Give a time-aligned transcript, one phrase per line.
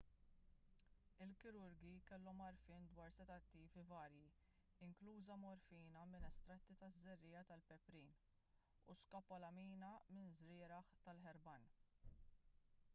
[1.25, 4.29] il-kirurgi kellhom għarfien dwar sedattivi varji
[4.87, 8.09] inkluża morfina minn estratti taż-żerriegħa tal-peprin
[8.95, 11.73] u skopolamina minn żrieragħ tal-herbane